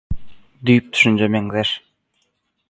Düýp 0.65 0.87
düşünje 0.93 1.27
meňzeş. 1.33 1.69